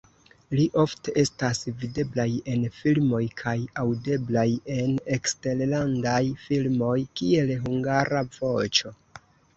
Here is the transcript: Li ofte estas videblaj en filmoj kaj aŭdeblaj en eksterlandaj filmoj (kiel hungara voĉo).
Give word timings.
Li 0.59 0.63
ofte 0.83 1.11
estas 1.23 1.59
videblaj 1.81 2.25
en 2.53 2.63
filmoj 2.77 3.21
kaj 3.41 3.55
aŭdeblaj 3.83 4.47
en 4.77 4.97
eksterlandaj 5.19 6.21
filmoj 6.47 6.95
(kiel 7.21 7.53
hungara 7.67 8.25
voĉo). 8.41 8.97